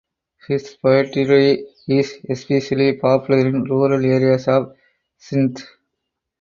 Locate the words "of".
4.47-4.75